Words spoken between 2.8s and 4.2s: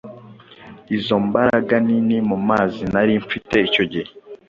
nari mfite icyo gihe